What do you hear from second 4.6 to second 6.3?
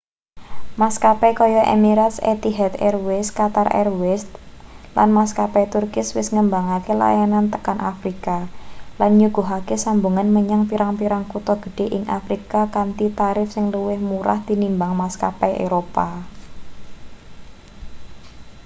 & maskapai turkish wis